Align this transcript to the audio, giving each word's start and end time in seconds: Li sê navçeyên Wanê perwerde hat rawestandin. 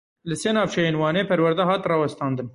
Li 0.29 0.35
sê 0.43 0.51
navçeyên 0.55 0.95
Wanê 1.01 1.23
perwerde 1.29 1.63
hat 1.69 1.83
rawestandin. 1.91 2.47